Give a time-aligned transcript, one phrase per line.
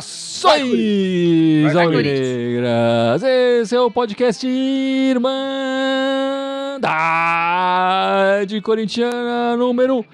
[0.00, 3.22] Saudações, Alvinegras!
[3.22, 5.40] Esse é o podcast Irmandade
[8.62, 10.04] Corintiana número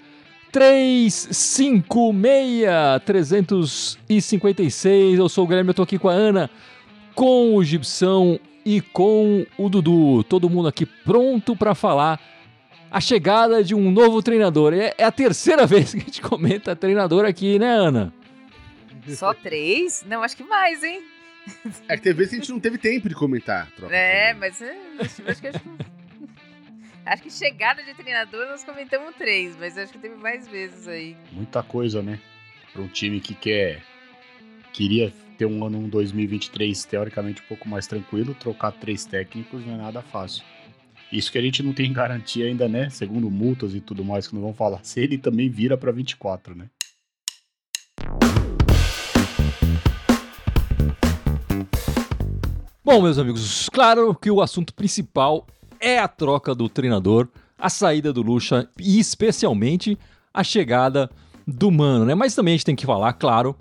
[0.51, 5.19] 356, 356.
[5.19, 6.49] Eu sou o Guilherme, eu tô aqui com a Ana,
[7.17, 10.23] com o Gibson e com o Dudu.
[10.25, 12.21] Todo mundo aqui pronto para falar
[12.91, 14.75] a chegada de um novo treinador.
[14.75, 18.13] É, é a terceira vez que a gente comenta treinador aqui, né, Ana?
[19.09, 20.05] Só três?
[20.07, 21.03] Não, acho que mais, hein?
[21.89, 23.71] É que teve vezes que a gente não teve tempo de comentar.
[23.71, 25.69] Troca é, mas é, acho, acho, que, acho, que,
[27.07, 31.17] acho que chegada de treinador nós comentamos três, mas acho que teve mais vezes aí.
[31.33, 32.21] Muita coisa, né?
[32.73, 33.81] Para um time que quer
[34.73, 39.75] queria ter um ano um 2023 teoricamente um pouco mais tranquilo, trocar três técnicos não
[39.75, 40.45] é nada fácil.
[41.13, 42.89] Isso que a gente não tem garantia ainda, né?
[42.91, 46.55] Segundo multas e tudo mais que não vão falar, se ele também vira para 24,
[46.55, 46.67] né?
[52.85, 55.45] Bom, meus amigos, claro que o assunto principal
[55.81, 57.29] é a troca do treinador,
[57.59, 59.99] a saída do Lucha e especialmente
[60.33, 61.11] a chegada
[61.47, 62.15] do Mano, né?
[62.15, 63.57] Mas também a gente tem que falar, claro,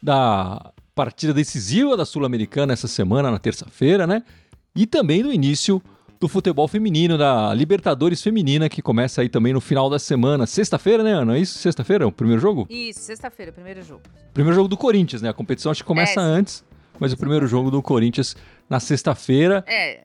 [0.00, 4.24] da partida decisiva da Sul-Americana essa semana, na terça-feira, né?
[4.74, 5.80] E também do início
[6.18, 10.44] do futebol feminino, da Libertadores Feminina, que começa aí também no final da semana.
[10.44, 11.36] Sexta-feira, né, Ana?
[11.36, 11.56] É isso?
[11.56, 12.04] Sexta-feira?
[12.04, 12.66] O primeiro jogo?
[12.68, 14.02] Isso, sexta-feira, primeiro jogo.
[14.34, 15.28] Primeiro jogo do Corinthians, né?
[15.28, 16.64] A competição acho que começa é, antes,
[16.98, 18.34] mas o primeiro jogo do Corinthians
[18.68, 19.64] na sexta-feira.
[19.68, 20.04] É,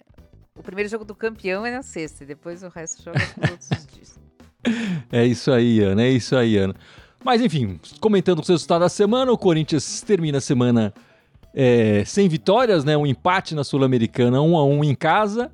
[0.56, 3.88] o primeiro jogo do campeão é na sexta, e depois o resto joga todos os
[3.92, 4.20] dias.
[5.12, 6.76] É isso aí, Ana, é isso aí, Ana.
[7.24, 10.94] Mas enfim, comentando os resultados da semana, o Corinthians termina a semana
[11.54, 12.98] é, sem vitórias, né?
[12.98, 15.52] Um empate na Sul-Americana, um a um em casa.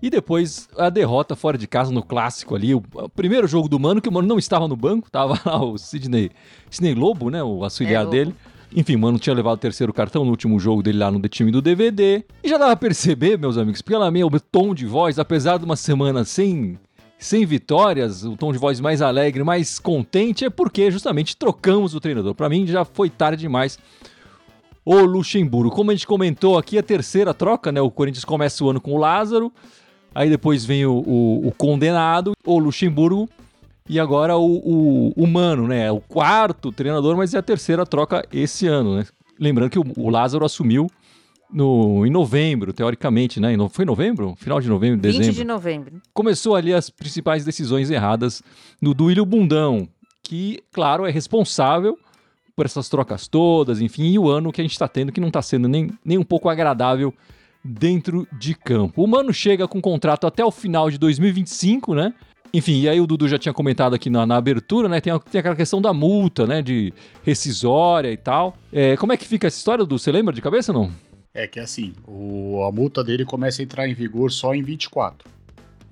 [0.00, 2.74] E depois a derrota fora de casa no clássico ali.
[2.74, 5.62] O, o, primeiro jogo do Mano, que o Mano não estava no banco, estava lá
[5.62, 6.30] o Sidney,
[6.70, 7.42] Sidney Lobo, né?
[7.42, 8.34] O auxiliar é, dele.
[8.74, 11.60] Enfim, mano, tinha levado o terceiro cartão no último jogo dele lá no time do
[11.60, 12.24] DVD.
[12.42, 15.76] E já dava pra perceber, meus amigos, pela minha tom de voz, apesar de uma
[15.76, 16.78] semana sem
[17.22, 22.00] sem vitórias, o tom de voz mais alegre, mais contente, é porque justamente trocamos o
[22.00, 22.34] treinador.
[22.34, 23.78] Para mim já foi tarde demais.
[24.84, 27.80] O Luxemburgo, como a gente comentou aqui, a terceira troca, né?
[27.80, 29.52] O Corinthians começa o ano com o Lázaro,
[30.12, 33.28] aí depois vem o, o, o condenado, o Luxemburgo,
[33.88, 35.92] e agora o, o, o Mano, né?
[35.92, 39.06] O quarto treinador, mas é a terceira troca esse ano, né?
[39.38, 40.90] Lembrando que o, o Lázaro assumiu
[41.52, 43.54] no, em novembro, teoricamente, né?
[43.70, 44.34] Foi em novembro?
[44.36, 45.26] Final de novembro, dezembro.
[45.26, 46.02] 20 de novembro.
[46.14, 48.42] Começou ali as principais decisões erradas
[48.80, 49.88] no Duílio Bundão,
[50.22, 51.98] que, claro, é responsável
[52.56, 55.28] por essas trocas todas, enfim, e o ano que a gente está tendo que não
[55.28, 57.12] está sendo nem, nem um pouco agradável
[57.64, 59.02] dentro de campo.
[59.02, 62.14] O Mano chega com contrato até o final de 2025, né?
[62.54, 65.00] Enfim, e aí o Dudu já tinha comentado aqui na, na abertura, né?
[65.00, 66.60] Tem, tem, aquela questão da multa, né?
[66.60, 66.92] De
[67.22, 68.54] rescisória e tal.
[68.70, 69.98] É, como é que fica essa história, Dudu?
[69.98, 71.11] Você lembra de cabeça ou não?
[71.34, 75.30] É que assim, o, a multa dele começa a entrar em vigor só em 24.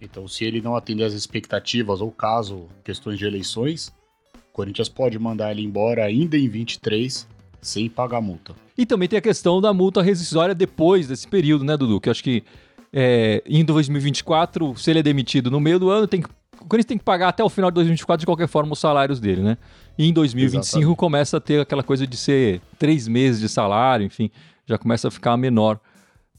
[0.00, 3.92] Então, se ele não atender as expectativas ou caso questões de eleições,
[4.34, 7.26] o Corinthians pode mandar ele embora ainda em 23
[7.60, 8.54] sem pagar multa.
[8.76, 12.00] E também tem a questão da multa rescisória depois desse período, né, Dudu?
[12.00, 12.42] Que eu acho que
[12.92, 16.28] é, em 2024, se ele é demitido no meio do ano, tem que
[16.60, 19.18] o Corinthians tem que pagar até o final de 2024 de qualquer forma os salários
[19.18, 19.56] dele, né?
[19.96, 20.96] E em 2025 Exatamente.
[20.96, 24.30] começa a ter aquela coisa de ser três meses de salário, enfim,
[24.70, 25.78] já começa a ficar menor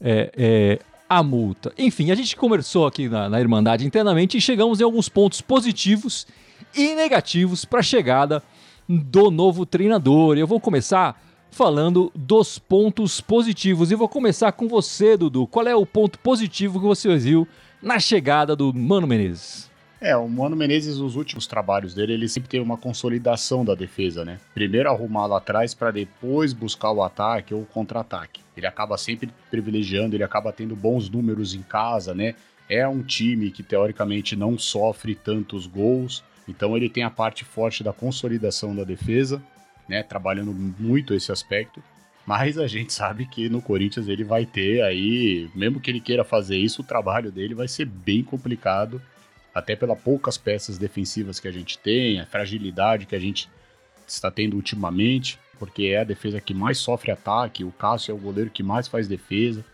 [0.00, 0.78] é, é,
[1.08, 1.72] a multa.
[1.78, 6.26] Enfim, a gente conversou aqui na, na Irmandade internamente e chegamos em alguns pontos positivos
[6.74, 8.42] e negativos para a chegada
[8.88, 10.36] do novo treinador.
[10.36, 11.20] Eu vou começar
[11.50, 15.46] falando dos pontos positivos e vou começar com você, Dudu.
[15.46, 17.46] Qual é o ponto positivo que você viu
[17.82, 19.71] na chegada do Mano Menezes?
[20.04, 24.24] É, o Mano Menezes, os últimos trabalhos dele, ele sempre teve uma consolidação da defesa,
[24.24, 24.40] né?
[24.52, 28.40] Primeiro arrumar lá atrás para depois buscar o ataque ou o contra-ataque.
[28.56, 32.34] Ele acaba sempre privilegiando, ele acaba tendo bons números em casa, né?
[32.68, 37.84] É um time que teoricamente não sofre tantos gols, então ele tem a parte forte
[37.84, 39.40] da consolidação da defesa,
[39.88, 40.02] né?
[40.02, 41.80] Trabalhando muito esse aspecto.
[42.26, 46.24] Mas a gente sabe que no Corinthians ele vai ter aí, mesmo que ele queira
[46.24, 49.00] fazer isso, o trabalho dele vai ser bem complicado
[49.54, 53.48] até pelas poucas peças defensivas que a gente tem, a fragilidade que a gente
[54.06, 58.18] está tendo ultimamente, porque é a defesa que mais sofre ataque, o Cássio é o
[58.18, 59.64] goleiro que mais faz defesa.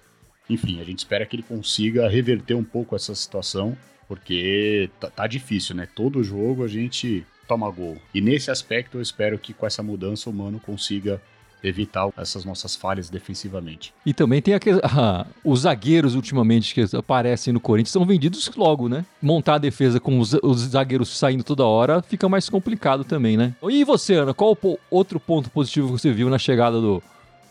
[0.49, 3.77] Enfim, a gente espera que ele consiga reverter um pouco essa situação,
[4.07, 5.87] porque tá, tá difícil, né?
[5.95, 7.97] Todo jogo a gente toma gol.
[8.15, 11.21] E nesse aspecto eu espero que com essa mudança o Mano consiga
[11.63, 13.93] evitar essas nossas falhas defensivamente.
[14.05, 18.89] E também tem aqueles, ah, os zagueiros ultimamente que aparecem no Corinthians são vendidos logo,
[18.89, 19.05] né?
[19.21, 23.55] Montar a defesa com os, os zagueiros saindo toda hora fica mais complicado também, né?
[23.63, 27.03] E você, Ana, qual o outro ponto positivo que você viu na chegada do,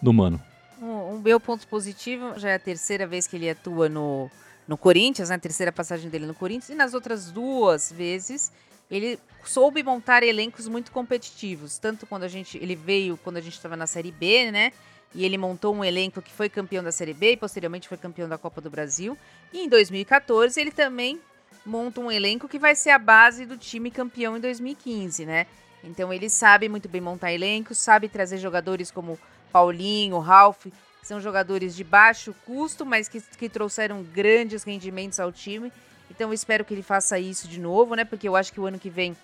[0.01, 0.41] do Mano?
[0.81, 4.29] Um, um meu ponto positivo já é a terceira vez que ele atua no,
[4.67, 5.35] no Corinthians, né?
[5.35, 6.69] A terceira passagem dele no Corinthians.
[6.69, 8.51] E nas outras duas vezes
[8.89, 13.53] ele soube montar elencos muito competitivos, tanto quando a gente ele veio quando a gente
[13.53, 14.71] estava na Série B, né?
[15.15, 18.27] E ele montou um elenco que foi campeão da Série B e posteriormente foi campeão
[18.27, 19.17] da Copa do Brasil.
[19.53, 21.19] E em 2014 ele também
[21.65, 25.47] monta um elenco que vai ser a base do time campeão em 2015, né?
[25.83, 29.19] Então ele sabe muito bem montar elencos, sabe trazer jogadores como
[29.51, 35.31] Paulinho, Ralph, que são jogadores de baixo custo, mas que, que trouxeram grandes rendimentos ao
[35.31, 35.71] time
[36.17, 38.03] então eu espero que ele faça isso de novo, né?
[38.03, 39.15] Porque eu acho que o ano que vem.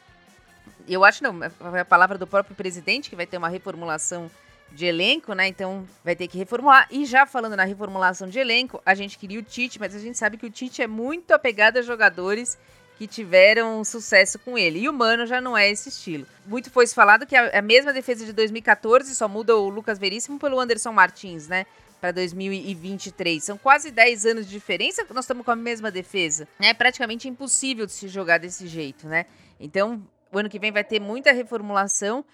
[0.88, 4.30] Eu acho não, é a palavra do próprio presidente, que vai ter uma reformulação
[4.72, 5.48] de elenco, né?
[5.48, 6.88] Então vai ter que reformular.
[6.92, 10.19] E já falando na reformulação de elenco, a gente queria o Tite, mas a gente
[10.19, 12.60] sabe que o Tite é muito apegado a jogadores
[13.00, 14.81] que tiveram sucesso com ele.
[14.81, 16.28] E o Mano já não é esse estilo.
[16.46, 20.38] Muito foi falado que a, a mesma defesa de 2014 só muda o Lucas Veríssimo
[20.38, 21.66] pelo Anderson Martins, né?
[22.03, 23.41] Para 2023.
[23.41, 26.45] São quase 10 anos de diferença, nós estamos com a mesma defesa.
[26.59, 29.25] É praticamente impossível de se jogar desse jeito, né?
[29.57, 32.25] Então, o ano que vem vai ter muita reformulação.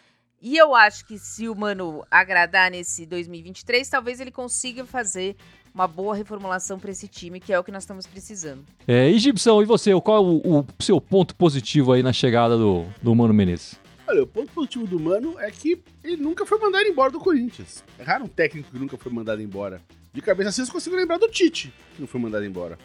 [0.41, 5.35] E eu acho que se o Mano agradar nesse 2023, talvez ele consiga fazer
[5.71, 8.65] uma boa reformulação para esse time, que é o que nós estamos precisando.
[8.87, 9.91] É, e Gibson, e você?
[10.01, 13.79] Qual é o, o seu ponto positivo aí na chegada do, do Mano Menezes?
[14.09, 17.83] Olha, o ponto positivo do Mano é que ele nunca foi mandado embora do Corinthians.
[17.99, 19.79] É raro um técnico que nunca foi mandado embora.
[20.11, 22.75] De cabeça assim, eu consigo lembrar do Tite, que não foi mandado embora.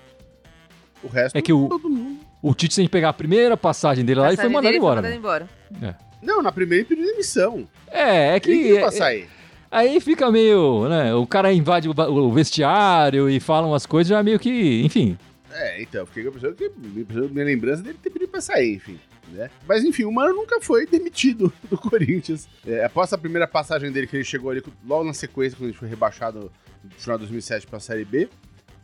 [1.02, 2.20] O resto, é que o, todo mundo.
[2.42, 5.00] O Tite tem que pegar a primeira passagem dele lá passagem e foi mandado embora.
[5.00, 5.48] Foi mandado embora.
[5.82, 5.94] É.
[6.22, 7.66] Não, na primeira ele pediu demissão.
[7.90, 8.50] É, é que.
[8.50, 9.26] Ele é, sair.
[9.70, 11.14] Aí fica meio, né?
[11.14, 15.16] O cara invade o, o vestiário e fala umas coisas já meio que, enfim.
[15.50, 16.70] É, então, fiquei com a pessoa que
[17.30, 19.00] minha lembrança dele ter pedido pra sair, enfim
[19.34, 19.50] né?
[19.66, 22.48] Mas enfim, o Mano nunca foi demitido do Corinthians.
[22.66, 25.78] É, após a primeira passagem dele, que ele chegou ali logo na sequência, quando ele
[25.78, 26.50] foi rebaixado
[26.82, 28.28] no final de 2007 para a Série B,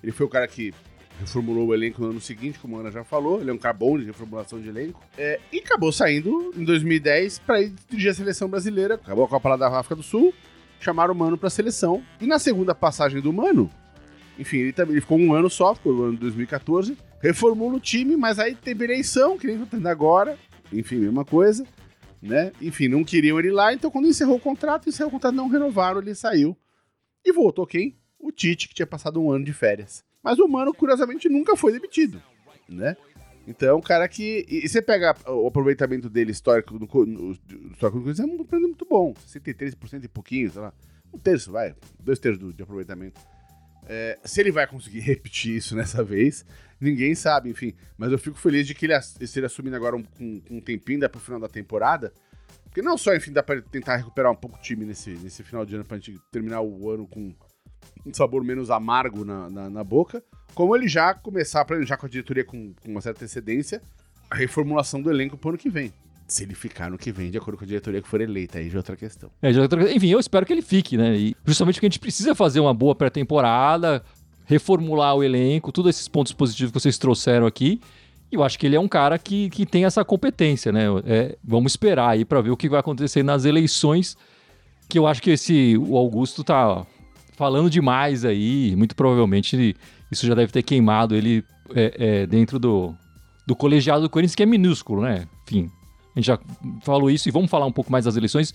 [0.02, 0.74] ele foi o cara que
[1.18, 3.40] reformulou o elenco no ano seguinte, como a Ana já falou.
[3.40, 5.02] Ele é um cara bom de reformulação de elenco.
[5.18, 8.94] É, e acabou saindo em 2010 para ir dirigir a seleção brasileira.
[8.94, 10.34] Acabou a Copa da África do Sul.
[10.80, 12.02] Chamaram o Mano para a seleção.
[12.20, 13.70] E na segunda passagem do Mano,
[14.38, 17.80] enfim, ele, também, ele ficou um ano só, ficou no ano de 2014 reformula o
[17.80, 20.38] time, mas aí teve eleição, que nem tá tendo agora.
[20.72, 21.64] Enfim, mesma coisa.
[22.20, 22.52] Né?
[22.60, 26.00] Enfim, não queriam ele lá, então quando encerrou o contrato, encerrou o contrato, não renovaram,
[26.00, 26.56] ele saiu.
[27.24, 27.96] E voltou quem?
[28.18, 30.04] O Tite, que tinha passado um ano de férias.
[30.22, 32.22] Mas o Mano, curiosamente, nunca foi demitido,
[32.68, 32.96] né?
[33.46, 34.44] Então, um cara que.
[34.48, 37.32] E você pega o aproveitamento dele histórico no, no,
[37.72, 39.14] histórico do Corinthians, é um muito bom.
[39.14, 40.74] 63% e pouquinho, sei lá.
[41.12, 41.74] Um terço, vai.
[41.98, 43.20] Dois terços do, de aproveitamento.
[43.92, 46.46] É, se ele vai conseguir repetir isso nessa vez,
[46.80, 47.74] ninguém sabe, enfim.
[47.98, 51.08] Mas eu fico feliz de que ele esteja assumindo agora um, um, um tempinho, dá
[51.08, 52.12] pro final da temporada.
[52.64, 55.66] Porque não só, enfim, dá pra tentar recuperar um pouco o time nesse, nesse final
[55.66, 57.34] de ano pra gente terminar o ano com
[58.06, 60.22] um sabor menos amargo na, na, na boca,
[60.54, 63.82] como ele já começar a planejar com a diretoria com, com uma certa antecedência
[64.30, 65.92] a reformulação do elenco pro ano que vem
[66.32, 68.68] se ele ficar no que vem, de acordo com a diretoria que for eleita, aí
[68.68, 69.30] já é outra questão.
[69.42, 69.92] É, já é outra...
[69.92, 71.16] Enfim, eu espero que ele fique, né?
[71.16, 74.02] E justamente porque a gente precisa fazer uma boa pré-temporada,
[74.44, 77.80] reformular o elenco, todos esses pontos positivos que vocês trouxeram aqui.
[78.30, 80.84] E eu acho que ele é um cara que, que tem essa competência, né?
[81.04, 84.16] É, vamos esperar aí para ver o que vai acontecer nas eleições,
[84.88, 86.86] que eu acho que esse o Augusto tá
[87.36, 89.74] falando demais aí, muito provavelmente
[90.12, 92.94] isso já deve ter queimado ele é, é, dentro do,
[93.46, 95.26] do colegiado do Corinthians, que é minúsculo, né?
[95.44, 95.70] Enfim,
[96.20, 96.38] gente já
[96.82, 98.52] falou isso e vamos falar um pouco mais das eleições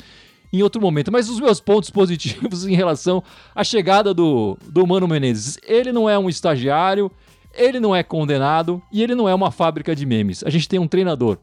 [0.51, 1.11] em outro momento.
[1.11, 5.57] Mas os meus pontos positivos em relação à chegada do, do Mano Menezes.
[5.67, 7.11] Ele não é um estagiário,
[7.53, 10.43] ele não é condenado e ele não é uma fábrica de memes.
[10.43, 11.37] A gente tem um treinador.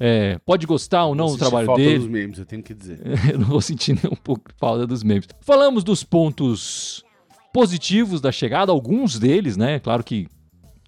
[0.00, 1.98] É, pode gostar ou não do trabalho falta dele.
[1.98, 3.00] dos memes, eu tenho que dizer.
[3.32, 5.26] eu não vou sentir nem um pouco falta dos memes.
[5.40, 7.04] Falamos dos pontos
[7.52, 9.80] positivos da chegada, alguns deles, né?
[9.80, 10.28] Claro que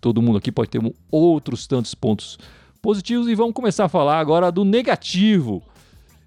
[0.00, 2.59] todo mundo aqui pode ter outros tantos pontos positivos
[3.28, 5.62] e vamos começar a falar agora do negativo.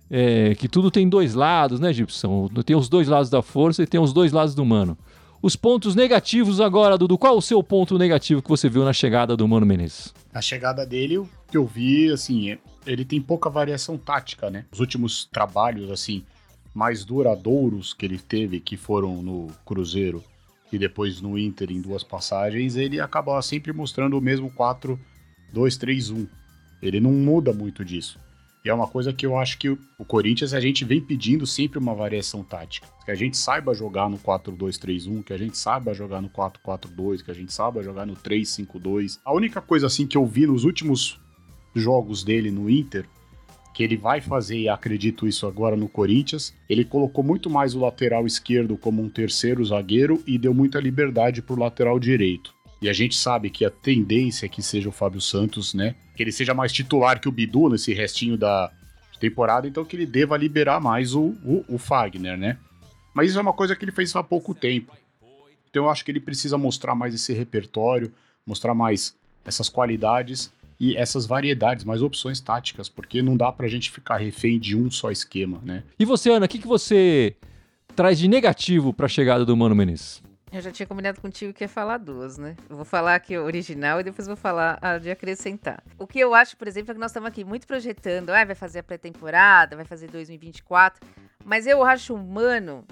[0.10, 2.48] É, que tudo tem dois lados, né, Gibson?
[2.65, 4.98] Tem os dois lados da força e tem os dois lados do humano.
[5.41, 7.17] Os pontos negativos agora, Dudu.
[7.17, 10.13] Qual o seu ponto negativo que você viu na chegada do Mano Menezes?
[10.33, 14.65] A chegada dele, o que eu vi, assim, é, ele tem pouca variação tática, né?
[14.72, 16.24] Os últimos trabalhos, assim,
[16.74, 20.24] mais duradouros que ele teve, que foram no Cruzeiro
[20.72, 26.27] e depois no Inter em duas passagens, ele acaba sempre mostrando o mesmo 4-2-3-1.
[26.83, 28.19] Ele não muda muito disso.
[28.65, 31.79] E é uma coisa que eu acho que o Corinthians, a gente vem pedindo sempre
[31.79, 32.87] uma variação tática.
[33.03, 37.31] Que a gente saiba jogar no 4-2-3-1, que a gente saiba jogar no 4-4-2, que
[37.31, 39.19] a gente saiba jogar no 3-5-2.
[39.25, 41.19] A única coisa assim que eu vi nos últimos
[41.75, 43.05] jogos dele no Inter,
[43.73, 47.79] que ele vai fazer, e acredito isso agora no Corinthians, ele colocou muito mais o
[47.79, 52.52] lateral esquerdo como um terceiro zagueiro e deu muita liberdade pro lateral direito.
[52.83, 55.95] E a gente sabe que a tendência é que seja o Fábio Santos, né?
[56.17, 58.69] Que ele seja mais titular que o Bidu nesse restinho da
[59.21, 62.57] temporada, então que ele deva liberar mais o, o, o Fagner, né?
[63.13, 64.91] Mas isso é uma coisa que ele fez há pouco tempo.
[65.69, 68.11] Então eu acho que ele precisa mostrar mais esse repertório,
[68.45, 73.91] mostrar mais essas qualidades e essas variedades, mais opções táticas, porque não dá pra gente
[73.91, 75.83] ficar refém de um só esquema, né?
[75.97, 77.33] E você, Ana, o que, que você
[77.95, 80.21] traz de negativo para a chegada do Mano Menezes?
[80.53, 82.55] Eu já tinha combinado contigo que ia falar duas, né?
[82.69, 85.83] Eu vou falar aqui o original e depois vou falar a de acrescentar.
[85.98, 88.53] O que eu acho, por exemplo, é que nós estamos aqui muito projetando, ah, vai
[88.53, 91.01] fazer a pré-temporada, vai fazer 2024,
[91.43, 92.86] mas eu acho humano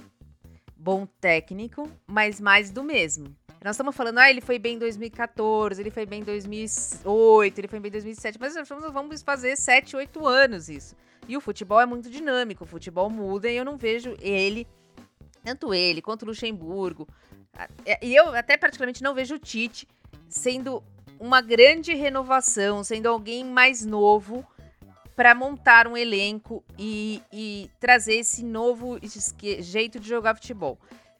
[0.76, 3.28] bom técnico, mas mais do mesmo.
[3.64, 7.68] Nós estamos falando, ah, ele foi bem em 2014, ele foi bem em 2008, ele
[7.68, 10.96] foi bem em 2007, mas nós vamos fazer 7, 8 anos isso.
[11.28, 14.68] E o futebol é muito dinâmico, o futebol muda e eu não vejo ele,
[15.44, 17.08] tanto ele quanto o Luxemburgo,
[18.02, 19.88] e eu até praticamente não vejo o Tite
[20.30, 20.84] sendo
[21.20, 24.46] uma grande renovação, sendo alguém mais novo
[25.16, 29.00] para montar um elenco e, e, trazer esse novo
[29.60, 30.80] jeito de jogar futebol.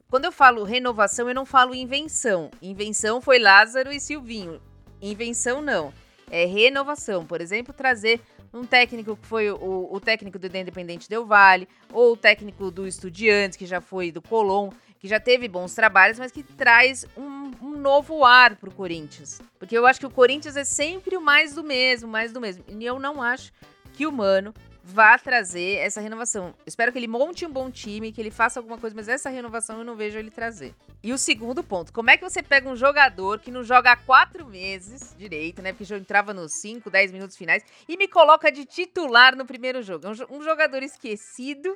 [0.10, 2.50] Quando eu falo renovação, eu não falo invenção.
[2.62, 4.60] Invenção foi Lázaro e Silvinho.
[5.02, 5.94] Invenção não.
[6.30, 7.26] É renovação.
[7.26, 8.20] Por exemplo, trazer
[8.54, 12.88] um técnico que foi o, o técnico do Independente Del Vale, ou o técnico do
[12.88, 14.72] Estudiantes, que já foi do Colón
[15.02, 19.42] que já teve bons trabalhos, mas que traz um, um novo ar pro Corinthians.
[19.58, 22.64] Porque eu acho que o Corinthians é sempre o mais do mesmo, mais do mesmo.
[22.70, 23.52] E eu não acho
[23.94, 24.54] que o Mano
[24.84, 26.54] vá trazer essa renovação.
[26.68, 29.80] Espero que ele monte um bom time, que ele faça alguma coisa, mas essa renovação
[29.80, 30.76] eu não vejo ele trazer.
[31.04, 33.96] E o segundo ponto, como é que você pega um jogador que não joga há
[33.96, 35.72] quatro meses direito, né?
[35.72, 39.82] Porque já entrava nos 5, 10 minutos finais, e me coloca de titular no primeiro
[39.82, 40.08] jogo?
[40.30, 41.76] Um jogador esquecido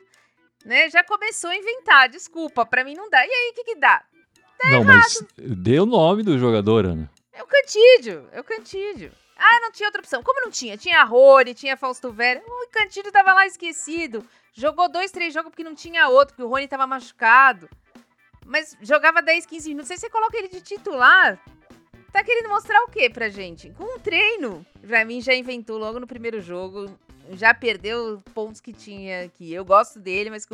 [0.65, 0.89] né?
[0.89, 3.25] Já começou a inventar, desculpa, para mim não dá.
[3.25, 4.03] E aí, o que que dá?
[4.57, 4.97] Tá não, errado.
[4.97, 7.09] mas dê o nome do jogador, Ana.
[7.31, 9.11] É o Cantídio, é o Cantídio.
[9.37, 10.23] Ah, não tinha outra opção.
[10.23, 10.77] Como não tinha?
[10.77, 12.41] Tinha Rory, tinha Fausto Vera.
[12.47, 14.25] O Cantídio tava lá esquecido.
[14.53, 17.69] Jogou dois, três jogos porque não tinha outro, porque o Rony tava machucado.
[18.45, 19.91] Mas jogava 10, 15 minutos.
[19.91, 21.37] Aí você coloca ele de titular.
[22.13, 23.71] Tá querendo mostrar o quê pra gente?
[23.71, 24.65] Com um treino.
[24.87, 26.97] Pra mim já inventou logo no primeiro jogo
[27.33, 29.53] já perdeu pontos que tinha aqui.
[29.53, 30.47] Eu gosto dele, mas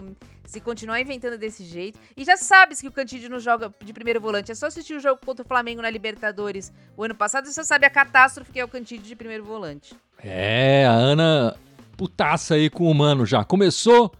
[0.46, 2.00] se continuar inventando desse jeito.
[2.16, 4.52] E já sabe que o Cantídio não joga de primeiro volante.
[4.52, 7.64] É só assistir o jogo contra o Flamengo na Libertadores o ano passado e você
[7.64, 9.96] sabe a catástrofe que é o Cantídio de primeiro volante.
[10.24, 11.56] É, a Ana
[11.98, 13.44] putaça aí com o Mano já.
[13.44, 14.12] Começou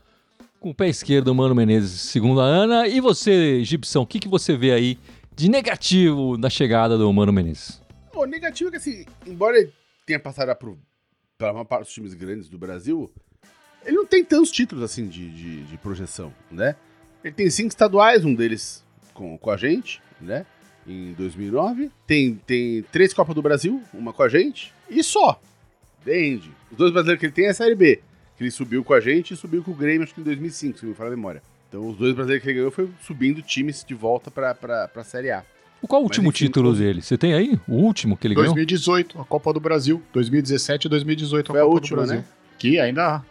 [0.60, 2.88] com o pé esquerdo, o Mano Menezes, segundo a Ana.
[2.88, 5.00] E você, Gibson, o que, que você vê aí
[5.36, 7.82] de negativo na chegada do Mano Menezes?
[8.14, 9.74] O negativo é que, assim, embora ele
[10.06, 10.56] tenha passado a
[11.42, 13.12] pela maior parte dos times grandes do Brasil,
[13.84, 16.76] ele não tem tantos títulos assim de, de, de projeção, né?
[17.24, 20.46] Ele tem cinco estaduais, um deles com, com a gente, né?
[20.86, 21.90] Em 2009.
[22.06, 25.42] Tem, tem três Copas do Brasil, uma com a gente, e só.
[26.06, 26.52] Dende.
[26.72, 28.02] Os dois brasileiros que ele tem é a Série B,
[28.38, 30.78] que ele subiu com a gente e subiu com o Grêmio, acho que em 2005,
[30.78, 31.42] se não me falar a memória.
[31.70, 35.32] Então, os dois brasileiros que ele ganhou foi subindo times de volta para a Série
[35.32, 35.44] A.
[35.88, 37.02] Qual o último enfim, título dele?
[37.02, 37.60] Você tem aí?
[37.68, 38.56] O último que ele 2018, ganhou?
[38.56, 40.02] 2018, a Copa do Brasil.
[40.14, 42.22] 2017 e 2018, a Foi Copa a última, do Brasil.
[42.22, 42.26] Né?
[42.58, 43.24] Que ainda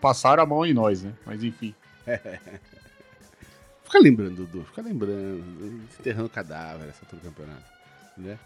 [0.00, 1.12] passaram a mão em nós, né?
[1.26, 1.74] Mas enfim.
[3.84, 4.64] Fica lembrando, Dudu.
[4.64, 5.44] Fica lembrando.
[5.98, 7.64] Enterrando cadáver essa altura do campeonato.
[8.16, 8.38] Né?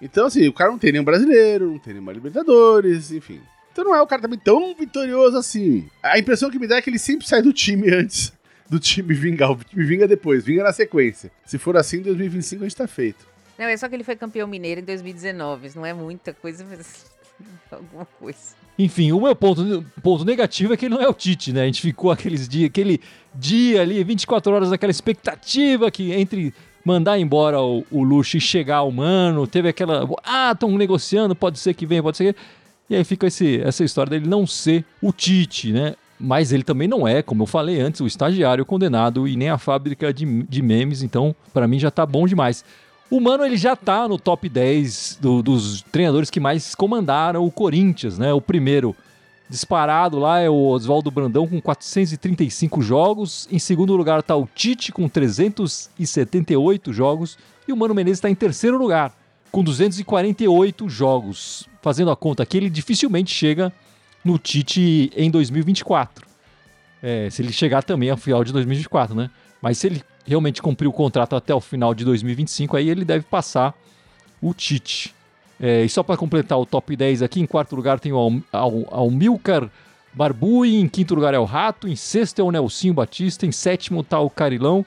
[0.00, 3.40] Então, assim, o cara não tem nenhum brasileiro, não tem nenhuma Libertadores, enfim.
[3.72, 5.88] Então não é o cara também tão vitorioso assim.
[6.00, 8.32] A impressão que me dá é que ele sempre sai do time antes
[8.68, 9.52] do time vingar.
[9.52, 11.30] O time vinga depois, vinga na sequência.
[11.44, 13.26] Se for assim, em 2025 a gente tá feito.
[13.58, 15.72] Não, é só que ele foi campeão mineiro em 2019.
[15.76, 17.06] Não é muita coisa, mas
[17.70, 18.64] alguma coisa.
[18.76, 21.62] Enfim, o meu ponto, ponto negativo é que ele não é o Tite, né?
[21.62, 23.00] A gente ficou aqueles dias, aquele
[23.32, 26.52] dia ali, 24 horas daquela expectativa que entre
[26.84, 31.58] mandar embora o, o Luxo e chegar o Mano, teve aquela, ah, estão negociando, pode
[31.58, 32.40] ser que venha, pode ser que...
[32.90, 35.94] E aí fica esse, essa história dele não ser o Tite, né?
[36.24, 39.58] Mas ele também não é, como eu falei antes, o estagiário condenado e nem a
[39.58, 42.64] fábrica de, de memes, então para mim já tá bom demais.
[43.10, 47.50] O Mano ele já tá no top 10 do, dos treinadores que mais comandaram o
[47.50, 48.32] Corinthians, né?
[48.32, 48.96] O primeiro
[49.48, 53.46] disparado lá é o Oswaldo Brandão com 435 jogos.
[53.52, 57.38] Em segundo lugar tá o Tite com 378 jogos.
[57.68, 59.14] E o Mano Menezes está em terceiro lugar
[59.52, 61.68] com 248 jogos.
[61.82, 63.70] Fazendo a conta aqui, ele dificilmente chega
[64.24, 66.26] no Tite em 2024.
[67.02, 69.30] É, se ele chegar também ao final de 2024, né?
[69.60, 73.24] Mas se ele realmente cumprir o contrato até o final de 2025, aí ele deve
[73.24, 73.74] passar
[74.40, 75.14] o Tite.
[75.60, 78.32] É, e só para completar o top 10 aqui, em quarto lugar tem o Al
[78.52, 79.70] Al Almilcar
[80.14, 84.04] Barbui, em quinto lugar é o Rato, em sexto é o Nelsinho Batista, em sétimo
[84.04, 84.86] tá o Carilão,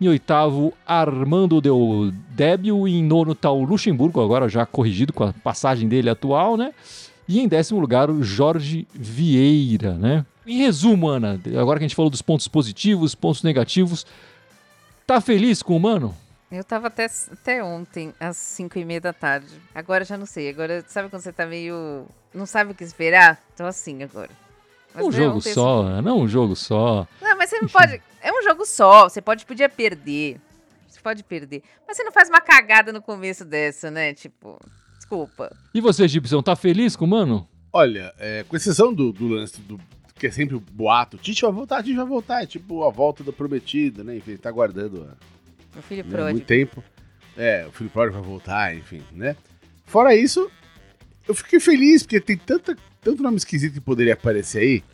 [0.00, 5.32] em oitavo Armando Del Débio, em nono tá o Luxemburgo, agora já corrigido com a
[5.32, 6.72] passagem dele atual, né?
[7.28, 10.24] E em décimo lugar o Jorge Vieira, né?
[10.46, 14.06] Em resumo, Ana, agora que a gente falou dos pontos positivos, pontos negativos,
[15.06, 16.16] tá feliz com o Mano?
[16.50, 19.60] Eu tava até, até ontem, às 5 e meia da tarde.
[19.74, 20.48] Agora já não sei.
[20.48, 22.06] Agora, sabe quando você tá meio.
[22.32, 23.38] Não sabe o que esperar?
[23.54, 24.30] Tô assim agora.
[24.94, 27.06] Mas um não, jogo só, Ana, não um jogo só.
[27.20, 28.00] Não, mas você não pode.
[28.22, 29.06] É um jogo só.
[29.06, 30.40] Você pode podia perder.
[30.88, 31.62] Você pode perder.
[31.86, 34.14] Mas você não faz uma cagada no começo dessa, né?
[34.14, 34.58] Tipo,
[35.08, 35.56] desculpa.
[35.74, 37.48] E você, Gibson, tá feliz com o Mano?
[37.72, 39.80] Olha, é, com exceção do, do lance do.
[40.18, 42.42] Que é sempre o boato, Tite vai voltar, Tite vai voltar.
[42.42, 44.16] É tipo a volta da prometida, né?
[44.16, 45.14] Enfim, ele tá aguardando há
[45.74, 46.32] Meu filho né, pródigo.
[46.32, 46.82] muito tempo.
[47.36, 49.36] É, o filho pródigo vai voltar, enfim, né?
[49.86, 50.50] Fora isso,
[51.26, 54.84] eu fiquei feliz porque tem tanta, tanto nome esquisito que poderia aparecer aí.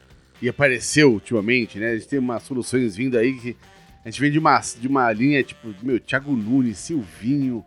[0.43, 1.93] E apareceu ultimamente, né?
[1.93, 3.57] A gente tem umas soluções vindo aí que
[4.05, 7.65] a gente vem de uma, de uma linha tipo, meu, Thiago Nunes, Silvinho.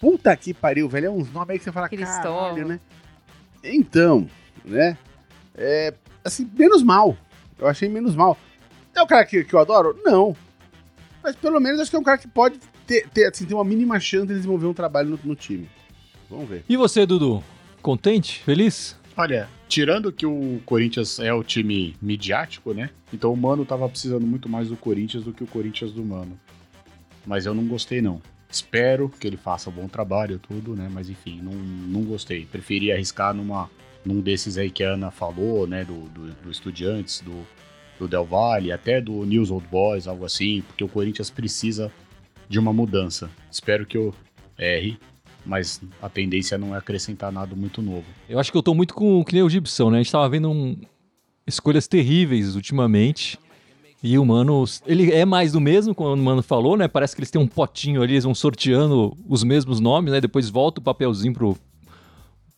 [0.00, 1.06] Puta que pariu, velho.
[1.06, 2.50] É uns nomes aí que você fala, Cristóvão.
[2.50, 2.80] caralho, né?
[3.62, 4.28] Então,
[4.64, 4.96] né?
[5.56, 5.92] É,
[6.24, 7.16] assim, menos mal.
[7.58, 8.38] Eu achei menos mal.
[8.94, 10.00] É o cara que, que eu adoro?
[10.04, 10.36] Não.
[11.22, 13.64] Mas pelo menos acho que é um cara que pode ter, ter, assim, ter uma
[13.64, 15.68] mínima chance de desenvolver um trabalho no, no time.
[16.30, 16.64] Vamos ver.
[16.68, 17.42] E você, Dudu?
[17.82, 18.42] Contente?
[18.44, 18.96] Feliz?
[19.16, 22.90] Olha, tirando que o Corinthians é o time midiático, né?
[23.12, 26.38] Então o Mano tava precisando muito mais do Corinthians do que o Corinthians do Mano.
[27.26, 28.22] Mas eu não gostei, não.
[28.50, 30.88] Espero que ele faça um bom trabalho, tudo, né?
[30.92, 32.46] Mas enfim, não, não gostei.
[32.46, 33.70] Preferi arriscar numa,
[34.04, 35.84] num desses aí que a Ana falou, né?
[35.84, 37.46] Do, do, do Estudiantes, do,
[37.98, 41.92] do Del Valle, até do News Old Boys, algo assim, porque o Corinthians precisa
[42.48, 43.28] de uma mudança.
[43.50, 44.14] Espero que eu
[44.58, 44.98] erre,
[45.44, 48.06] mas a tendência não é acrescentar nada muito novo.
[48.28, 49.98] Eu acho que eu tô muito com que nem o Gibson, né?
[49.98, 50.74] A gente tava vendo um-
[51.46, 53.38] escolhas terríveis ultimamente.
[54.02, 56.86] E o Mano, ele é mais do mesmo, como o Mano falou, né?
[56.86, 60.20] Parece que eles têm um potinho ali, eles vão sorteando os mesmos nomes, né?
[60.20, 61.56] Depois volta o papelzinho pro,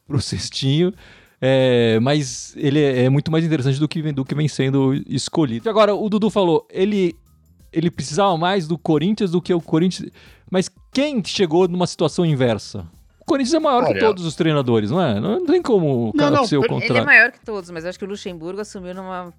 [0.06, 0.92] pro cestinho.
[1.40, 5.66] É, mas ele é, é muito mais interessante do que, do que vem sendo escolhido.
[5.66, 7.16] E agora, o Dudu falou, ele,
[7.72, 10.10] ele precisava mais do Corinthians do que o Corinthians.
[10.50, 12.86] Mas quem chegou numa situação inversa?
[13.20, 15.18] O Corinthians é maior que Olha- todos os treinadores, não é?
[15.18, 17.06] Não tem como o Não, cara não, ser o ele é Ele é contrário.
[17.06, 19.32] maior que todos, mas eu acho que o Luxemburgo assumiu numa.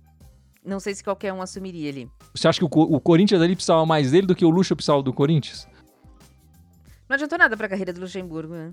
[0.63, 2.09] Não sei se qualquer um assumiria ali.
[2.35, 5.01] Você acha que o, o Corinthians ali precisava mais dele do que o Lucha precisava
[5.01, 5.67] do Corinthians?
[7.09, 8.71] Não adiantou nada pra carreira do Luxemburgo, né?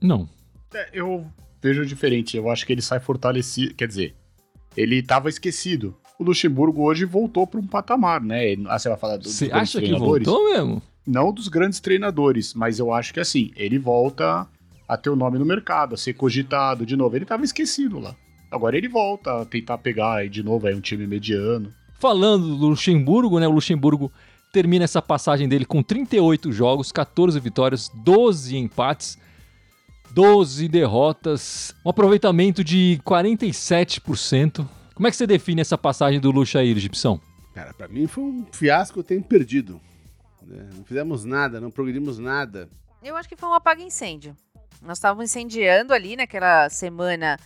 [0.00, 0.28] Não.
[0.74, 1.26] É, eu
[1.62, 2.36] vejo diferente.
[2.36, 3.74] Eu acho que ele sai fortalecido.
[3.74, 4.16] Quer dizer,
[4.76, 5.96] ele estava esquecido.
[6.18, 8.48] O Luxemburgo hoje voltou para um patamar, né?
[8.48, 10.26] Ele- Ah, você vai falar do, dos Você grandes acha que treinadores?
[10.26, 10.82] voltou mesmo?
[11.06, 14.46] Não dos grandes treinadores, mas eu acho que assim, ele volta
[14.88, 17.16] a ter o nome no mercado, a ser cogitado de novo.
[17.16, 18.16] Ele estava esquecido lá.
[18.52, 21.72] Agora ele volta a tentar pegar aí de novo aí um time mediano.
[21.98, 23.48] Falando do Luxemburgo, né?
[23.48, 24.12] O Luxemburgo
[24.52, 29.16] termina essa passagem dele com 38 jogos, 14 vitórias, 12 empates,
[30.10, 34.68] 12 derrotas, um aproveitamento de 47%.
[34.94, 37.18] Como é que você define essa passagem do Lucha aí, Gipsão?
[37.54, 39.80] Cara, pra mim foi um fiasco eu tenho perdido.
[40.46, 40.68] né?
[40.76, 42.68] Não fizemos nada, não progredimos nada.
[43.02, 44.36] Eu acho que foi um apaga-incêndio.
[44.82, 47.38] Nós estávamos incendiando ali naquela semana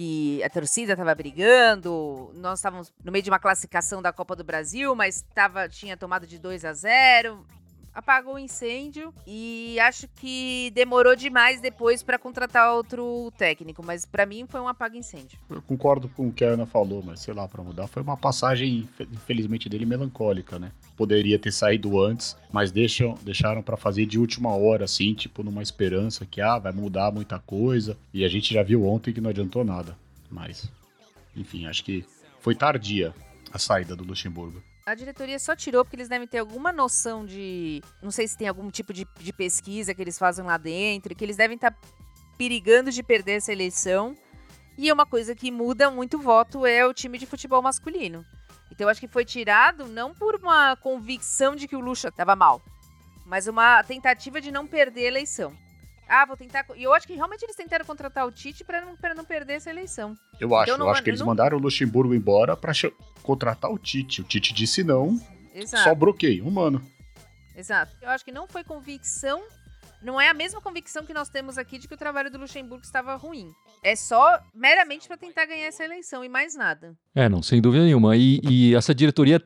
[0.00, 2.32] que a torcida estava brigando.
[2.36, 6.26] Nós estávamos no meio de uma classificação da Copa do Brasil, mas tava, tinha tomado
[6.26, 7.44] de 2 a 0
[7.92, 13.82] Apagou o incêndio e acho que demorou demais depois para contratar outro técnico.
[13.84, 15.38] Mas para mim foi um apaga-incêndio.
[15.50, 17.88] Eu concordo com o que a Ana falou, mas sei lá, pra mudar.
[17.88, 20.70] Foi uma passagem, infe- infelizmente, dele melancólica, né?
[20.96, 25.62] Poderia ter saído antes, mas deixam, deixaram pra fazer de última hora, assim, tipo, numa
[25.62, 27.98] esperança que, ah, vai mudar muita coisa.
[28.14, 29.96] E a gente já viu ontem que não adiantou nada.
[30.30, 30.70] Mas,
[31.36, 32.04] enfim, acho que
[32.38, 33.12] foi tardia
[33.52, 34.62] a saída do Luxemburgo.
[34.86, 37.82] A diretoria só tirou porque eles devem ter alguma noção de.
[38.02, 41.24] Não sei se tem algum tipo de, de pesquisa que eles fazem lá dentro, que
[41.24, 41.76] eles devem estar
[42.38, 44.16] perigando de perder essa eleição.
[44.78, 48.24] E é uma coisa que muda muito o voto é o time de futebol masculino.
[48.70, 52.34] Então eu acho que foi tirado não por uma convicção de que o Lucha estava
[52.34, 52.62] mal,
[53.26, 55.52] mas uma tentativa de não perder a eleição.
[56.10, 56.66] Ah, vou tentar.
[56.76, 59.54] E eu acho que realmente eles tentaram contratar o Tite para não, pra não perder
[59.54, 60.16] essa eleição.
[60.40, 62.92] Eu acho, não eu acho que eles não- mandaram o Luxemburgo embora pra ch-
[63.22, 64.20] contratar o Tite.
[64.20, 65.18] O Tite disse não,
[65.54, 65.84] Exato.
[65.84, 66.82] só bloqueio, humano.
[67.56, 67.96] Exato.
[68.02, 69.40] Eu acho que não foi convicção
[70.02, 72.82] não é a mesma convicção que nós temos aqui de que o trabalho do Luxemburgo
[72.82, 73.50] estava ruim.
[73.84, 76.96] É só meramente para tentar ganhar essa eleição e mais nada.
[77.14, 78.16] É, não, sem dúvida nenhuma.
[78.16, 79.42] E, e essa diretoria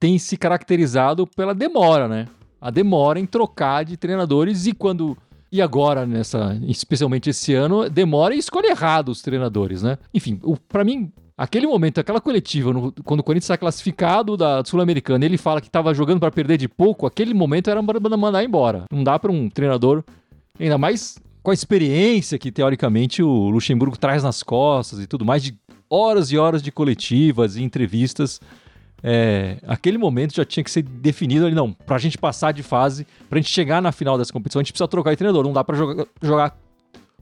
[0.00, 2.26] tem se caracterizado pela demora, né?
[2.60, 5.16] A demora em trocar de treinadores e quando
[5.52, 9.98] e agora nessa, especialmente esse ano, demora e escolhe errado os treinadores, né?
[10.14, 15.24] Enfim, para mim Aquele momento, aquela coletiva, no, quando o Corinthians está classificado da Sul-Americana,
[15.24, 18.84] ele fala que estava jogando para perder de pouco, aquele momento era mandar embora.
[18.92, 20.04] Não dá para um treinador,
[20.58, 25.42] ainda mais com a experiência que teoricamente o Luxemburgo traz nas costas e tudo mais,
[25.42, 25.58] de
[25.88, 28.38] horas e horas de coletivas e entrevistas.
[29.02, 32.62] É, aquele momento já tinha que ser definido ali, não, para a gente passar de
[32.62, 35.44] fase, para a gente chegar na final dessa competição, a gente precisa trocar de treinador,
[35.44, 35.76] não dá para
[36.22, 36.56] jogar,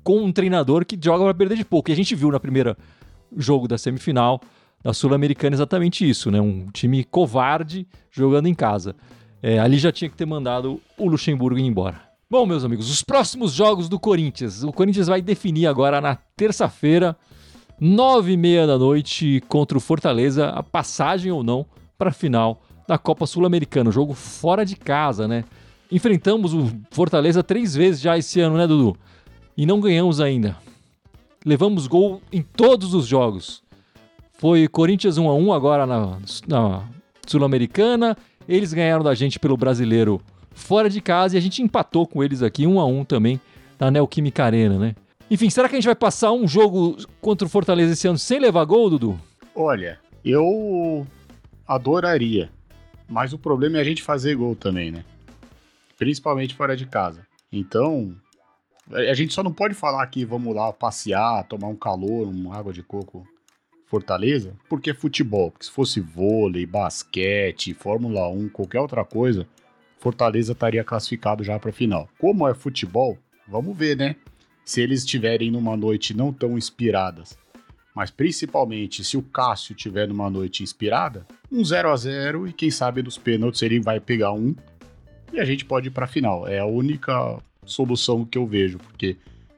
[0.03, 1.91] com um treinador que joga para perder de pouco.
[1.91, 2.77] E a gente viu na primeira
[3.37, 4.41] jogo da semifinal
[4.83, 6.41] da Sul-Americana exatamente isso, né?
[6.41, 8.95] Um time covarde jogando em casa.
[9.43, 12.01] É, ali já tinha que ter mandado o Luxemburgo ir embora.
[12.31, 14.63] Bom, meus amigos, os próximos jogos do Corinthians.
[14.63, 17.17] O Corinthians vai definir agora na terça-feira,
[17.81, 22.63] nove e meia da noite, contra o Fortaleza, a passagem ou não para a final
[22.87, 23.91] da Copa Sul-Americana.
[23.91, 25.45] Jogo fora de casa, né?
[25.91, 28.97] Enfrentamos o Fortaleza três vezes já esse ano, né, Dudu?
[29.57, 30.57] E não ganhamos ainda
[31.45, 33.63] levamos gol em todos os jogos.
[34.35, 36.85] Foi Corinthians 1 a 1 agora na, na
[37.27, 38.17] Sul-Americana.
[38.49, 40.21] Eles ganharam da gente pelo brasileiro
[40.53, 43.41] fora de casa e a gente empatou com eles aqui 1 a 1 também
[43.79, 44.95] na Neoquímica Arena, né?
[45.31, 48.39] Enfim, será que a gente vai passar um jogo contra o Fortaleza esse ano sem
[48.39, 49.21] levar gol, Dudu?
[49.55, 51.07] Olha, eu
[51.67, 52.51] adoraria.
[53.09, 55.05] Mas o problema é a gente fazer gol também, né?
[55.99, 57.27] Principalmente fora de casa.
[57.51, 58.15] Então,
[58.91, 62.73] a gente só não pode falar que vamos lá passear, tomar um calor, uma água
[62.73, 63.27] de coco
[63.87, 65.51] Fortaleza, porque é futebol.
[65.51, 69.47] Porque se fosse vôlei, basquete, Fórmula 1, qualquer outra coisa,
[69.99, 72.09] Fortaleza estaria classificado já para a final.
[72.19, 74.17] Como é futebol, vamos ver, né?
[74.69, 77.39] Se eles estiverem numa noite não tão inspiradas,
[77.97, 82.71] mas principalmente se o Cássio tiver numa noite inspirada, um 0 a 0 e quem
[82.71, 84.55] sabe nos pênaltis ele vai pegar um
[85.33, 86.47] e a gente pode ir para a final.
[86.47, 89.17] É a única solução que eu vejo, porque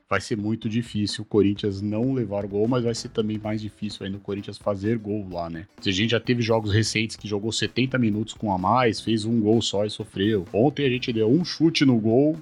[0.09, 4.07] vai ser muito difícil o Corinthians não levar gol, mas vai ser também mais difícil
[4.07, 5.67] ainda o Corinthians fazer gol lá, né?
[5.85, 9.41] A gente já teve jogos recentes que jogou 70 minutos com a mais, fez um
[9.41, 10.45] gol só e sofreu.
[10.53, 12.41] Ontem a gente deu um chute no gol,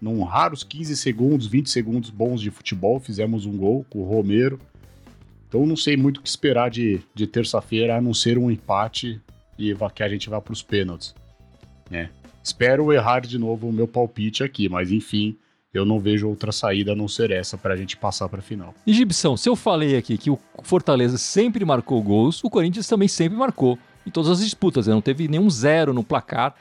[0.00, 4.58] num raros 15 segundos, 20 segundos bons de futebol, fizemos um gol com o Romero.
[5.48, 9.20] Então não sei muito o que esperar de, de terça-feira, a não ser um empate
[9.58, 11.14] e que a gente vá para os pênaltis,
[11.90, 12.08] né?
[12.42, 15.36] Espero errar de novo o meu palpite aqui, mas enfim,
[15.72, 18.42] eu não vejo outra saída a não ser essa para a gente passar para a
[18.42, 18.74] final.
[18.86, 23.08] E Gibson, se eu falei aqui que o Fortaleza sempre marcou gols, o Corinthians também
[23.08, 24.94] sempre marcou em todas as disputas, né?
[24.94, 26.54] não teve nenhum zero no placar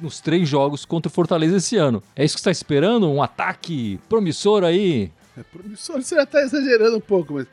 [0.00, 2.02] nos três jogos contra o Fortaleza esse ano.
[2.14, 3.10] É isso que você está esperando?
[3.10, 5.10] Um ataque promissor aí?
[5.36, 7.46] É promissor, você já está exagerando um pouco, mas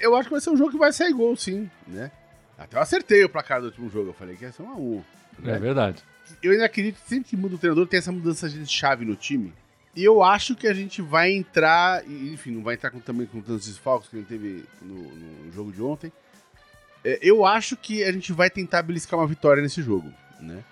[0.00, 2.10] eu acho que vai ser um jogo que vai sair gol, sim, né?
[2.56, 4.74] Até eu acertei o placar do último jogo, eu falei que ia ser um a
[4.74, 5.02] um.
[5.38, 5.54] Né?
[5.54, 6.02] É verdade
[6.42, 9.16] eu ainda acredito que sempre que muda o treinador tem essa mudança de chave no
[9.16, 9.52] time.
[9.96, 13.40] E eu acho que a gente vai entrar, enfim, não vai entrar com, também com
[13.40, 16.12] tantos desfalques que a gente teve no, no jogo de ontem.
[17.04, 20.62] É, eu acho que a gente vai tentar beliscar uma vitória nesse jogo, né?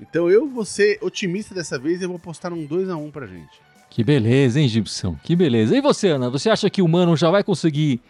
[0.00, 3.26] Então eu vou ser otimista dessa vez e eu vou apostar num 2x1 um pra
[3.26, 3.60] gente.
[3.90, 5.16] Que beleza, hein, Gibson?
[5.22, 5.76] Que beleza.
[5.76, 6.30] E você, Ana?
[6.30, 8.00] Você acha que o Mano já vai conseguir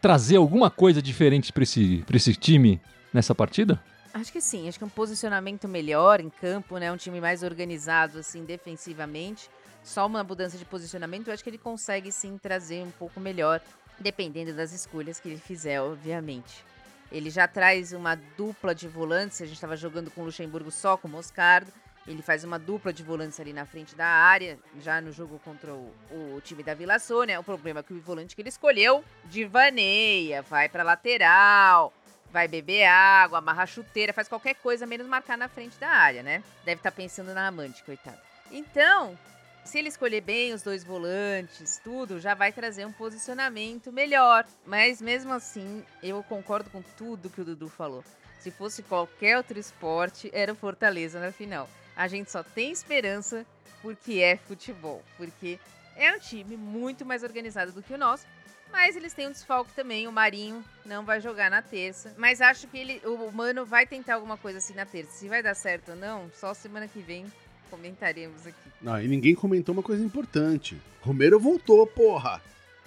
[0.00, 2.80] trazer alguma coisa diferente para esse, pra esse time
[3.12, 3.82] nessa partida?
[4.12, 6.90] Acho que sim, acho que um posicionamento melhor em campo, né?
[6.92, 9.48] Um time mais organizado, assim, defensivamente.
[9.82, 13.62] Só uma mudança de posicionamento, eu acho que ele consegue sim trazer um pouco melhor,
[13.98, 16.64] dependendo das escolhas que ele fizer, obviamente.
[17.10, 20.96] Ele já traz uma dupla de volantes, a gente estava jogando com o Luxemburgo só
[20.96, 21.72] com o Moscardo.
[22.06, 25.72] Ele faz uma dupla de volantes ali na frente da área, já no jogo contra
[25.72, 27.38] o, o time da Vila Sônia.
[27.38, 31.92] O problema é que o volante que ele escolheu divaneia, vai para lateral,
[32.32, 36.42] vai beber água, amarrar chuteira, faz qualquer coisa menos marcar na frente da área, né?
[36.64, 38.18] Deve estar tá pensando na amante, coitado.
[38.50, 39.18] Então,
[39.64, 44.46] se ele escolher bem os dois volantes, tudo, já vai trazer um posicionamento melhor.
[44.66, 48.04] Mas mesmo assim, eu concordo com tudo que o Dudu falou.
[48.38, 51.68] Se fosse qualquer outro esporte, era o Fortaleza na final.
[51.94, 53.44] A gente só tem esperança
[53.82, 55.58] porque é futebol, porque
[55.96, 58.26] é um time muito mais organizado do que o nosso
[58.72, 60.06] mas eles têm um desfalque também.
[60.06, 62.14] O Marinho não vai jogar na terça.
[62.16, 65.12] Mas acho que ele, o Mano vai tentar alguma coisa assim na terça.
[65.12, 67.30] Se vai dar certo ou não, só semana que vem
[67.70, 68.56] comentaremos aqui.
[68.82, 70.76] Não, e ninguém comentou uma coisa importante.
[71.00, 72.40] Romero voltou, porra.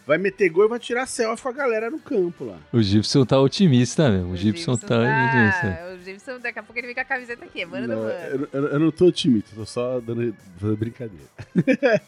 [0.05, 2.57] Vai meter gol e vai tirar selfie com a galera no campo lá.
[2.73, 4.31] O Gibson tá otimista mesmo.
[4.31, 5.93] O, o Gibson, Gibson tá, tá...
[5.93, 8.13] O Jameson, daqui a pouco ele vem com a camiseta aqui, mano Não, do mano.
[8.51, 11.23] eu, eu- eu não tô tímido, tô só dando, dando brincadeira.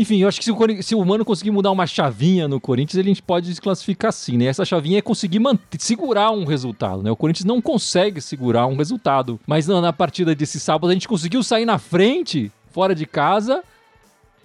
[0.00, 3.04] Enfim, eu acho que se o, se o Mano conseguir mudar uma chavinha no Corinthians,
[3.04, 4.44] a gente pode desclassificar sim, né?
[4.44, 7.10] Essa chavinha é conseguir manter, segurar um resultado, né?
[7.10, 9.40] O Corinthians não consegue segurar um resultado.
[9.44, 13.64] Mas na, na partida desse sábado a gente conseguiu sair na frente, fora de casa,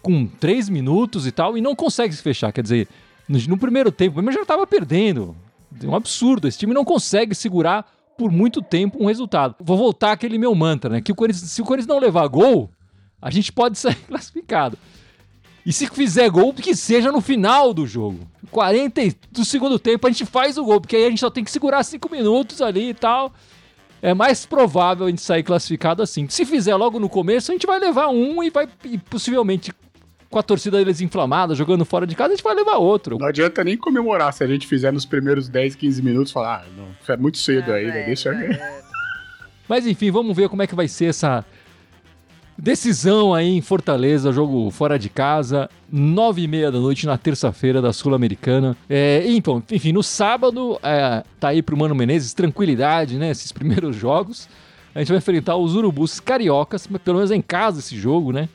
[0.01, 2.51] com três minutos e tal, e não consegue se fechar.
[2.51, 2.87] Quer dizer,
[3.29, 5.35] no, no primeiro tempo, mas já tava perdendo.
[5.83, 6.47] É um absurdo.
[6.47, 9.53] Esse time não consegue segurar por muito tempo um resultado.
[9.59, 10.99] Vou voltar àquele meu mantra, né?
[10.99, 12.71] Que o Corinthians, se o Corinthians não levar gol,
[13.21, 14.79] a gente pode sair classificado.
[15.65, 18.19] E se fizer gol, que seja no final do jogo.
[18.51, 21.29] 40 e- do segundo tempo a gente faz o gol, porque aí a gente só
[21.29, 23.33] tem que segurar 5 minutos ali e tal.
[24.01, 26.27] É mais provável a gente sair classificado assim.
[26.27, 29.71] Se fizer logo no começo, a gente vai levar um e vai e possivelmente
[30.29, 33.17] com a torcida deles inflamada, jogando fora de casa, a gente vai levar outro.
[33.19, 36.69] Não adianta nem comemorar se a gente fizer nos primeiros 10, 15 minutos falar, ah,
[36.75, 38.59] não, é muito cedo Ah, ainda, velho, deixa velho.
[39.69, 41.45] Mas enfim, vamos ver como é que vai ser essa
[42.63, 47.81] decisão aí em Fortaleza, jogo fora de casa, nove e meia da noite na terça-feira
[47.81, 48.77] da Sul-Americana.
[48.89, 53.29] É, então, enfim, no sábado é, tá aí pro Mano Menezes tranquilidade, né?
[53.31, 54.47] Esses primeiros jogos.
[54.95, 58.47] A gente vai enfrentar os Urubus Cariocas, pelo menos é em casa esse jogo, né?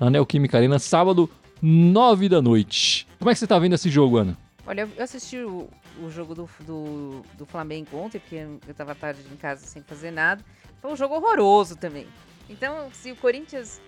[0.00, 3.06] Na Neoquímica Arena, sábado, nove da noite.
[3.20, 4.36] Como é que você tá vendo esse jogo, Ana?
[4.66, 5.68] Olha, eu assisti o,
[6.02, 10.10] o jogo do, do, do Flamengo ontem, porque eu tava tarde em casa sem fazer
[10.10, 10.42] nada.
[10.80, 12.08] Foi um jogo horroroso também.
[12.52, 13.80] Então, se o Corinthians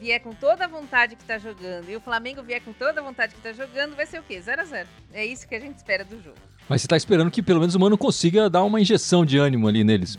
[0.00, 3.04] vier com toda a vontade que tá jogando e o Flamengo vier com toda a
[3.04, 4.40] vontade que tá jogando, vai ser o quê?
[4.40, 6.38] 0 a 0 É isso que a gente espera do jogo.
[6.68, 9.68] Mas você tá esperando que pelo menos o Mano consiga dar uma injeção de ânimo
[9.68, 10.18] ali neles.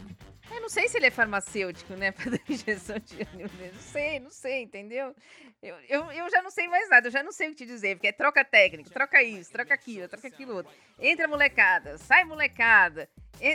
[0.52, 2.12] Eu não sei se ele é farmacêutico, né?
[2.14, 3.74] Pra dar injeção de ânimo nele.
[3.74, 5.16] Não sei, não sei, entendeu?
[5.62, 7.66] Eu, eu, eu já não sei mais nada, eu já não sei o que te
[7.66, 10.72] dizer, porque é troca técnico, troca isso, troca aquilo, troca aquilo outro.
[11.00, 13.10] Entra molecada, sai molecada,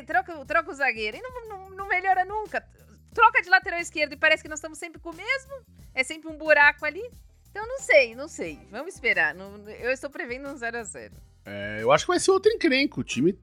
[0.04, 2.66] troca, troca o zagueiro, e não, não, não melhora nunca.
[3.14, 5.52] Troca de lateral esquerdo e parece que nós estamos sempre com o mesmo,
[5.94, 7.02] é sempre um buraco ali.
[7.50, 8.58] Então não sei, não sei.
[8.70, 9.34] Vamos esperar.
[9.34, 11.12] Não- eu estou prevendo um 0x0.
[11.44, 13.00] É, eu acho que vai ser outro encrenco.
[13.00, 13.38] O time,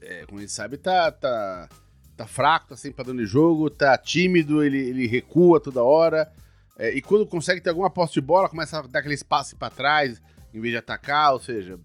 [0.00, 1.68] é, é, como a gente sabe, tá, tá,
[2.16, 6.32] tá fraco, tá sem padrão de jogo, tá tímido, ele, ele recua toda hora.
[6.78, 9.70] É, e quando consegue ter alguma posse de bola, começa a dar aquele espaço para
[9.70, 10.20] trás,
[10.52, 11.78] em vez de atacar, ou seja,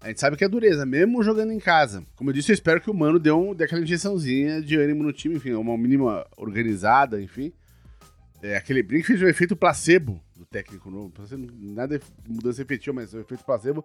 [0.00, 2.04] a gente sabe que é dureza, mesmo jogando em casa.
[2.14, 5.02] Como eu disse, eu espero que o Mano dê, um, dê aquela injeçãozinha de ânimo
[5.02, 7.52] no time, enfim, uma mínima organizada, enfim.
[8.40, 11.12] É, aquele brinco fez o efeito placebo do técnico novo.
[11.58, 13.84] Nada de mudança efetiva, mas o efeito placebo.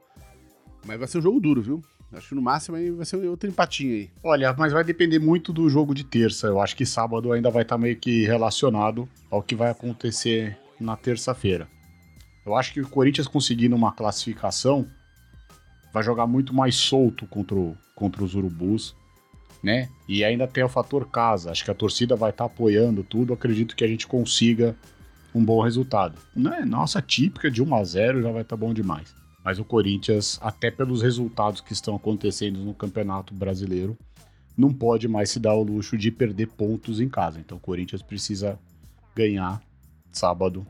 [0.86, 1.82] Mas vai ser um jogo duro, viu?
[2.12, 4.12] Acho que no máximo aí vai ser outro empatinho aí.
[4.24, 6.46] Olha, mas vai depender muito do jogo de terça.
[6.46, 10.96] Eu acho que sábado ainda vai estar meio que relacionado ao que vai acontecer na
[10.96, 11.68] terça-feira.
[12.46, 14.88] Eu acho que o Corinthians conseguindo uma classificação
[15.94, 18.96] vai jogar muito mais solto contra, o- contra os Urubus,
[19.62, 19.88] né?
[20.10, 21.52] E ainda tem o fator casa.
[21.52, 23.32] Acho que a torcida vai estar apoiando tudo.
[23.32, 24.76] Acredito que a gente consiga
[25.34, 26.20] um bom resultado.
[26.36, 29.14] Não é nossa típica de 1 a 0 já vai estar bom demais.
[29.44, 33.98] Mas o Corinthians, até pelos resultados que estão acontecendo no Campeonato Brasileiro,
[34.58, 37.40] não pode mais se dar o luxo de perder pontos em casa.
[37.40, 38.58] Então o Corinthians precisa
[39.16, 39.62] ganhar
[40.12, 40.66] sábado.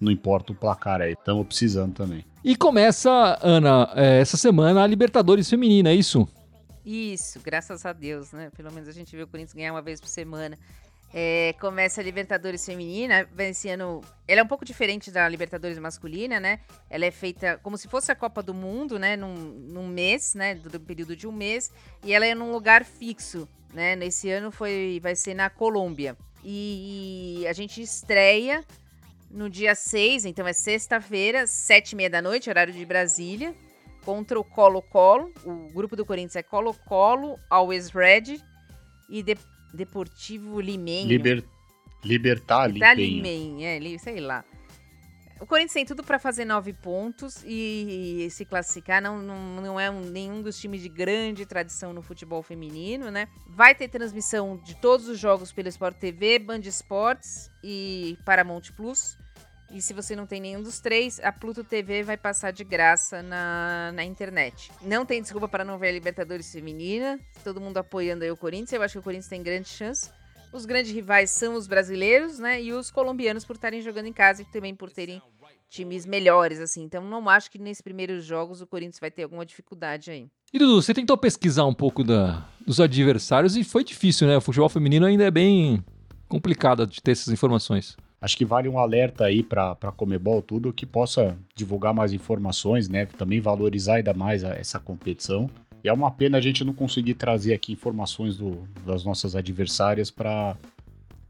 [0.00, 2.24] Não importa o placar aí, estamos precisando também.
[2.46, 6.28] E começa, Ana, é, essa semana a Libertadores Feminina, é isso?
[6.84, 8.52] Isso, graças a Deus, né?
[8.56, 10.56] Pelo menos a gente vê o Corinthians ganhar uma vez por semana.
[11.12, 13.28] É, começa a Libertadores Feminina.
[13.36, 14.00] Esse ano.
[14.28, 16.60] Ela é um pouco diferente da Libertadores masculina, né?
[16.88, 19.16] Ela é feita como se fosse a Copa do Mundo, né?
[19.16, 20.54] Num, num mês, né?
[20.54, 21.72] Do período de um mês.
[22.04, 23.96] E ela é num lugar fixo, né?
[23.96, 26.16] Nesse ano foi, vai ser na Colômbia.
[26.44, 28.64] E a gente estreia
[29.36, 33.54] no dia 6, então é sexta-feira, sete e meia da noite, horário de Brasília
[34.04, 35.32] contra o Colo-Colo.
[35.44, 38.40] O grupo do Corinthians é Colo-Colo, Always Red
[39.10, 39.36] e De-
[39.74, 41.08] Deportivo Limenho.
[41.08, 41.44] Liber...
[42.04, 42.96] Libertar, Limenho.
[42.96, 44.44] Limenho, é, sei lá.
[45.40, 49.02] O Corinthians tem tudo para fazer nove pontos e, se classificar.
[49.02, 53.28] Não, não, não é um- nenhum dos times de grande tradição no futebol feminino, né?
[53.48, 59.18] Vai ter transmissão de todos os jogos pelo Sport TV, Band Esportes e Paramount Plus.
[59.70, 63.22] E se você não tem nenhum dos três, a Pluto TV vai passar de graça
[63.22, 64.70] na, na internet.
[64.80, 67.18] Não tem desculpa para não ver a Libertadores Feminina.
[67.42, 68.72] Todo mundo apoiando aí o Corinthians.
[68.72, 70.10] Eu acho que o Corinthians tem grande chance.
[70.52, 72.62] Os grandes rivais são os brasileiros, né?
[72.62, 75.20] E os colombianos por estarem jogando em casa e também por terem
[75.68, 76.84] times melhores, assim.
[76.84, 80.28] Então não acho que nesses primeiros jogos o Corinthians vai ter alguma dificuldade aí.
[80.52, 84.36] E Dudu, você tentou pesquisar um pouco da- dos adversários e foi difícil, né?
[84.36, 85.84] O futebol feminino ainda é bem
[86.28, 87.96] complicado de ter essas informações.
[88.20, 92.88] Acho que vale um alerta aí para a Comebol, tudo que possa divulgar mais informações,
[92.88, 93.06] né?
[93.06, 95.50] Também valorizar ainda mais a- essa competição.
[95.84, 100.10] E é uma pena a gente não conseguir trazer aqui informações do, das nossas adversárias
[100.10, 100.56] para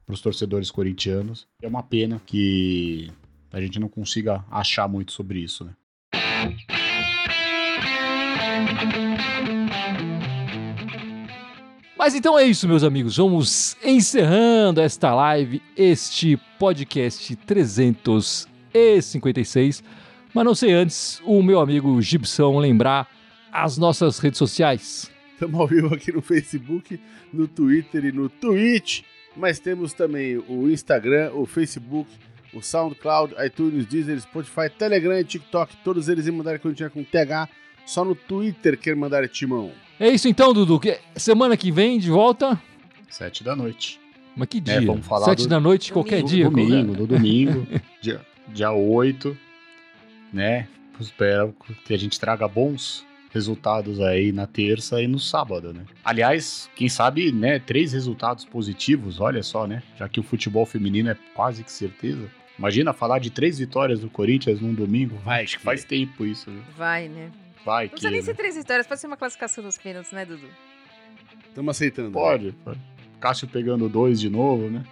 [0.08, 1.46] os torcedores corintianos.
[1.60, 3.10] É uma pena que
[3.52, 5.72] a gente não consiga achar muito sobre isso, né?
[12.06, 13.16] Mas então é isso, meus amigos.
[13.16, 19.82] Vamos encerrando esta live, este podcast 356.
[20.32, 23.10] Mas não sei antes, o meu amigo Gibson lembrar
[23.50, 25.10] as nossas redes sociais.
[25.32, 27.00] Estamos ao vivo aqui no Facebook,
[27.32, 29.02] no Twitter e no Twitch.
[29.36, 32.08] Mas temos também o Instagram, o Facebook,
[32.54, 35.76] o SoundCloud, iTunes, Deezer, Spotify, Telegram e TikTok.
[35.82, 37.48] Todos eles em mandar continha com TH.
[37.84, 39.72] Só no Twitter quer mandar timão.
[39.98, 40.78] É isso então, Dudu.
[40.78, 42.60] Que- Semana que vem, de volta.
[43.08, 43.98] Sete da noite.
[44.36, 44.82] Mas que É, dia?
[44.82, 45.94] vamos falar Sete do- da noite, Domingo.
[46.08, 46.44] qualquer Do dia.
[46.44, 47.66] domingo, do domingo,
[48.02, 49.36] dia, dia 8,
[50.32, 50.68] né?
[51.00, 51.54] Espero
[51.84, 55.82] que a gente traga bons resultados aí na terça e no sábado, né?
[56.04, 59.82] Aliás, quem sabe, né, três resultados positivos, olha só, né?
[59.98, 62.30] Já que o futebol feminino é quase que certeza.
[62.58, 65.16] Imagina falar de três vitórias do Corinthians num domingo.
[65.24, 66.62] Vai Acho que que- faz tempo isso, viu?
[66.76, 67.30] Vai, né?
[67.66, 68.24] Vai Não precisa nem né?
[68.24, 70.46] ser três vitórias, pode ser uma classificação nos pênaltis, né, Dudu?
[71.48, 72.12] Estamos aceitando.
[72.12, 72.78] Pode, pode.
[73.18, 74.84] Cássio pegando dois de novo, né?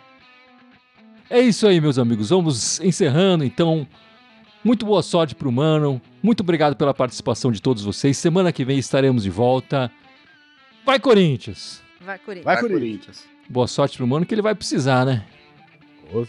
[1.30, 2.30] É isso aí, meus amigos.
[2.30, 3.87] Vamos encerrando, então.
[4.64, 6.00] Muito boa sorte pro Mano.
[6.20, 8.16] Muito obrigado pela participação de todos vocês.
[8.16, 9.90] Semana que vem estaremos de volta.
[10.84, 11.80] Vai, Corinthians!
[12.00, 12.44] Vai, Corinthians.
[12.44, 13.24] Vai, Corinthians.
[13.48, 15.24] Boa sorte pro Mano, que ele vai precisar, né?
[16.12, 16.24] Ô,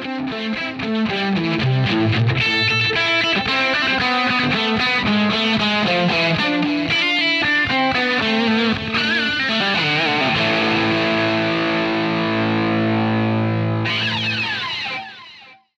[0.00, 0.28] Thank
[6.12, 6.27] you.